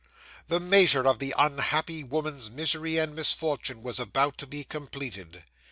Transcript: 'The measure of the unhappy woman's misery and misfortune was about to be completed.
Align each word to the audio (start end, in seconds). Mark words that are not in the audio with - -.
'The 0.47 0.59
measure 0.59 1.07
of 1.07 1.19
the 1.19 1.31
unhappy 1.37 2.03
woman's 2.03 2.49
misery 2.49 2.97
and 2.97 3.15
misfortune 3.15 3.83
was 3.83 3.99
about 3.99 4.35
to 4.35 4.47
be 4.47 4.63
completed. 4.63 5.43